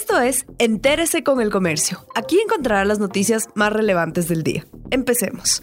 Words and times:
Esto 0.00 0.20
es 0.20 0.46
Entérese 0.58 1.24
con 1.24 1.40
el 1.40 1.50
Comercio. 1.50 2.06
Aquí 2.14 2.38
encontrará 2.38 2.84
las 2.84 3.00
noticias 3.00 3.48
más 3.56 3.72
relevantes 3.72 4.28
del 4.28 4.44
día. 4.44 4.64
Empecemos. 4.92 5.60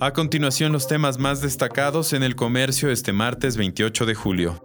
A 0.00 0.12
continuación 0.12 0.72
los 0.72 0.88
temas 0.88 1.18
más 1.18 1.40
destacados 1.42 2.12
en 2.12 2.24
el 2.24 2.34
comercio 2.34 2.90
este 2.90 3.12
martes 3.12 3.56
28 3.56 4.04
de 4.04 4.14
julio. 4.16 4.60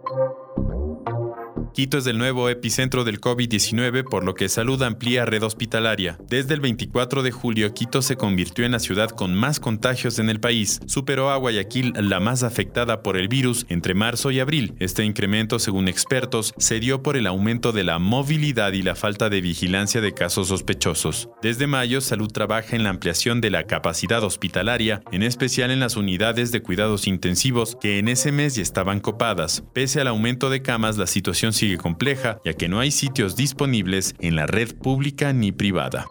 Quito 1.74 1.98
es 1.98 2.06
el 2.06 2.18
nuevo 2.18 2.48
epicentro 2.48 3.02
del 3.02 3.20
COVID-19, 3.20 4.04
por 4.04 4.22
lo 4.22 4.36
que 4.36 4.48
Salud 4.48 4.80
amplía 4.84 5.24
red 5.24 5.42
hospitalaria. 5.42 6.16
Desde 6.30 6.54
el 6.54 6.60
24 6.60 7.24
de 7.24 7.32
julio, 7.32 7.74
Quito 7.74 8.00
se 8.00 8.14
convirtió 8.14 8.64
en 8.64 8.70
la 8.70 8.78
ciudad 8.78 9.10
con 9.10 9.34
más 9.34 9.58
contagios 9.58 10.20
en 10.20 10.30
el 10.30 10.38
país. 10.38 10.78
Superó 10.86 11.30
a 11.30 11.36
Guayaquil, 11.36 11.92
la 11.98 12.20
más 12.20 12.44
afectada 12.44 13.02
por 13.02 13.16
el 13.16 13.26
virus, 13.26 13.66
entre 13.70 13.94
marzo 13.94 14.30
y 14.30 14.38
abril. 14.38 14.74
Este 14.78 15.04
incremento, 15.04 15.58
según 15.58 15.88
expertos, 15.88 16.54
se 16.58 16.78
dio 16.78 17.02
por 17.02 17.16
el 17.16 17.26
aumento 17.26 17.72
de 17.72 17.82
la 17.82 17.98
movilidad 17.98 18.72
y 18.72 18.82
la 18.82 18.94
falta 18.94 19.28
de 19.28 19.40
vigilancia 19.40 20.00
de 20.00 20.14
casos 20.14 20.46
sospechosos. 20.46 21.28
Desde 21.42 21.66
mayo, 21.66 22.00
Salud 22.00 22.30
trabaja 22.30 22.76
en 22.76 22.84
la 22.84 22.90
ampliación 22.90 23.40
de 23.40 23.50
la 23.50 23.64
capacidad 23.64 24.22
hospitalaria, 24.22 25.02
en 25.10 25.24
especial 25.24 25.72
en 25.72 25.80
las 25.80 25.96
unidades 25.96 26.52
de 26.52 26.62
cuidados 26.62 27.08
intensivos, 27.08 27.76
que 27.80 27.98
en 27.98 28.06
ese 28.06 28.30
mes 28.30 28.54
ya 28.54 28.62
estaban 28.62 29.00
copadas. 29.00 29.64
Pese 29.72 30.00
al 30.00 30.06
aumento 30.06 30.50
de 30.50 30.62
camas, 30.62 30.98
la 30.98 31.08
situación 31.08 31.52
sigue 31.52 31.63
compleja, 31.78 32.38
ya 32.44 32.54
que 32.54 32.68
no 32.68 32.80
hay 32.80 32.90
sitios 32.90 33.36
disponibles 33.36 34.14
en 34.20 34.36
la 34.36 34.46
red 34.46 34.74
pública 34.74 35.32
ni 35.32 35.52
privada. 35.52 36.06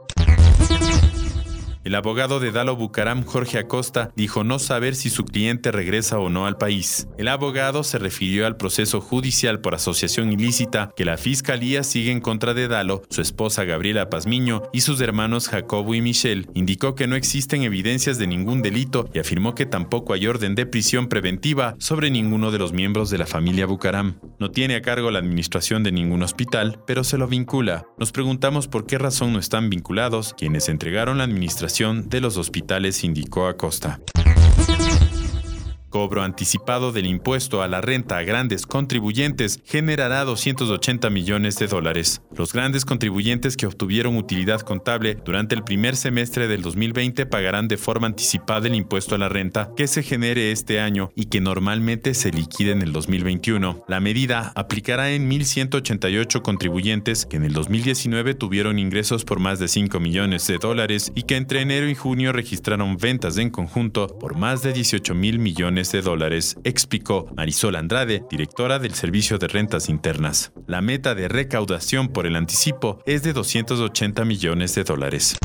El 1.83 1.95
abogado 1.95 2.39
de 2.39 2.53
Dalo 2.53 2.77
Bucaram, 2.77 3.25
Jorge 3.25 3.57
Acosta, 3.57 4.09
dijo 4.15 4.45
no 4.45 4.57
saber 4.57 4.95
si 4.95 5.09
su 5.09 5.25
cliente 5.25 5.69
regresa 5.69 6.17
o 6.17 6.29
no 6.29 6.47
al 6.47 6.55
país. 6.55 7.09
El 7.17 7.27
abogado 7.27 7.83
se 7.83 7.99
refirió 7.99 8.47
al 8.47 8.55
proceso 8.55 9.01
judicial 9.01 9.59
por 9.59 9.75
asociación 9.75 10.31
ilícita 10.31 10.93
que 10.95 11.03
la 11.03 11.17
fiscalía 11.17 11.83
sigue 11.83 12.11
en 12.11 12.21
contra 12.21 12.53
de 12.53 12.69
Dalo, 12.69 13.01
su 13.09 13.19
esposa 13.19 13.65
Gabriela 13.65 14.09
Pazmiño 14.09 14.63
y 14.71 14.79
sus 14.79 15.01
hermanos 15.01 15.49
Jacobo 15.49 15.93
y 15.93 15.99
Michelle. 15.99 16.47
Indicó 16.53 16.95
que 16.95 17.05
no 17.05 17.17
existen 17.17 17.63
evidencias 17.63 18.17
de 18.17 18.27
ningún 18.27 18.61
delito 18.61 19.09
y 19.13 19.19
afirmó 19.19 19.53
que 19.53 19.65
tampoco 19.65 20.13
hay 20.13 20.25
orden 20.25 20.55
de 20.55 20.65
prisión 20.65 21.09
preventiva 21.09 21.75
sobre 21.79 22.09
ninguno 22.09 22.51
de 22.51 22.59
los 22.59 22.71
miembros 22.71 23.09
de 23.09 23.17
la 23.17 23.25
familia 23.25 23.65
Bucaram. 23.65 24.21
No 24.39 24.51
tiene 24.51 24.75
a 24.75 24.81
cargo 24.81 25.11
la 25.11 25.19
administración 25.19 25.83
de 25.83 25.91
ningún 25.91 26.23
hospital, 26.23 26.79
pero 26.87 27.03
se 27.03 27.17
lo 27.17 27.27
vincula. 27.27 27.85
Nos 27.97 28.13
preguntamos 28.13 28.69
por 28.69 28.85
qué 28.85 28.97
razón 28.97 29.33
no 29.33 29.39
están 29.39 29.69
vinculados 29.69 30.33
quienes 30.37 30.69
entregaron 30.69 31.17
la 31.17 31.25
administración 31.25 31.72
de 31.81 32.21
los 32.21 32.37
hospitales, 32.37 33.03
indicó 33.03 33.47
Acosta 33.47 33.99
cobro 35.93 36.23
anticipado 36.23 36.91
del 36.91 37.05
impuesto 37.05 37.61
a 37.61 37.67
la 37.67 37.79
renta 37.79 38.17
a 38.17 38.23
grandes 38.23 38.65
contribuyentes 38.65 39.61
generará 39.63 40.25
280 40.25 41.11
millones 41.11 41.59
de 41.59 41.67
dólares. 41.67 42.23
Los 42.35 42.51
grandes 42.51 42.83
contribuyentes 42.83 43.55
que 43.55 43.67
obtuvieron 43.67 44.17
utilidad 44.17 44.61
contable 44.61 45.19
durante 45.23 45.53
el 45.53 45.63
primer 45.63 45.95
semestre 45.95 46.47
del 46.47 46.63
2020 46.63 47.27
pagarán 47.27 47.67
de 47.67 47.77
forma 47.77 48.07
anticipada 48.07 48.67
el 48.67 48.73
impuesto 48.73 49.13
a 49.13 49.19
la 49.19 49.29
renta 49.29 49.69
que 49.77 49.85
se 49.85 50.01
genere 50.01 50.51
este 50.51 50.79
año 50.79 51.11
y 51.15 51.25
que 51.25 51.41
normalmente 51.41 52.15
se 52.15 52.31
liquide 52.31 52.71
en 52.71 52.81
el 52.81 52.91
2021. 52.91 53.85
La 53.87 53.99
medida 53.99 54.51
aplicará 54.55 55.11
en 55.11 55.29
1.188 55.29 56.41
contribuyentes 56.41 57.27
que 57.27 57.37
en 57.37 57.43
el 57.43 57.53
2019 57.53 58.33
tuvieron 58.33 58.79
ingresos 58.79 59.25
por 59.25 59.39
más 59.39 59.59
de 59.59 59.67
5 59.67 59.99
millones 59.99 60.47
de 60.47 60.57
dólares 60.57 61.11
y 61.13 61.21
que 61.21 61.35
entre 61.35 61.61
enero 61.61 61.87
y 61.87 61.93
junio 61.93 62.31
registraron 62.31 62.97
ventas 62.97 63.37
en 63.37 63.51
conjunto 63.51 64.07
por 64.07 64.35
más 64.35 64.63
de 64.63 64.73
18 64.73 65.13
mil 65.13 65.37
de 65.91 66.01
dólares, 66.01 66.57
explicó 66.63 67.27
Marisol 67.35 67.75
Andrade, 67.75 68.23
directora 68.29 68.79
del 68.79 68.93
Servicio 68.93 69.37
de 69.37 69.47
Rentas 69.47 69.89
Internas. 69.89 70.51
La 70.67 70.81
meta 70.81 71.15
de 71.15 71.27
recaudación 71.27 72.09
por 72.09 72.25
el 72.25 72.35
anticipo 72.35 72.99
es 73.05 73.23
de 73.23 73.33
280 73.33 74.25
millones 74.25 74.75
de 74.75 74.83
dólares. 74.83 75.37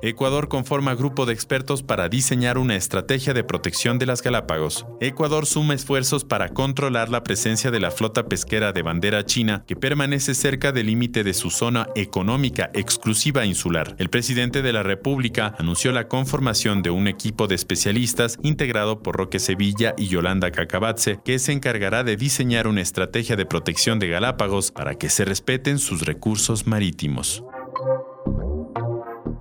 Ecuador 0.00 0.46
conforma 0.46 0.94
grupo 0.94 1.26
de 1.26 1.32
expertos 1.32 1.82
para 1.82 2.08
diseñar 2.08 2.56
una 2.56 2.76
estrategia 2.76 3.34
de 3.34 3.42
protección 3.42 3.98
de 3.98 4.06
las 4.06 4.22
Galápagos. 4.22 4.86
Ecuador 5.00 5.44
suma 5.44 5.74
esfuerzos 5.74 6.24
para 6.24 6.50
controlar 6.50 7.08
la 7.08 7.24
presencia 7.24 7.72
de 7.72 7.80
la 7.80 7.90
flota 7.90 8.26
pesquera 8.26 8.72
de 8.72 8.82
bandera 8.82 9.24
china 9.24 9.64
que 9.66 9.74
permanece 9.74 10.34
cerca 10.34 10.70
del 10.70 10.86
límite 10.86 11.24
de 11.24 11.34
su 11.34 11.50
zona 11.50 11.88
económica 11.96 12.70
exclusiva 12.74 13.44
insular. 13.44 13.96
El 13.98 14.08
presidente 14.08 14.62
de 14.62 14.72
la 14.72 14.84
República 14.84 15.56
anunció 15.58 15.90
la 15.90 16.06
conformación 16.06 16.82
de 16.82 16.90
un 16.90 17.08
equipo 17.08 17.48
de 17.48 17.56
especialistas 17.56 18.38
integrado 18.44 19.02
por 19.02 19.16
Roque 19.16 19.40
Sevilla 19.40 19.94
y 19.98 20.06
Yolanda 20.06 20.52
Cacabatze 20.52 21.18
que 21.24 21.40
se 21.40 21.50
encargará 21.50 22.04
de 22.04 22.16
diseñar 22.16 22.68
una 22.68 22.82
estrategia 22.82 23.34
de 23.34 23.46
protección 23.46 23.98
de 23.98 24.08
Galápagos 24.08 24.70
para 24.70 24.94
que 24.94 25.10
se 25.10 25.24
respeten 25.24 25.80
sus 25.80 26.02
recursos 26.02 26.68
marítimos. 26.68 27.42